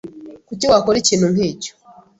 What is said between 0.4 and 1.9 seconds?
Kuki wakora ikintu nkicyo?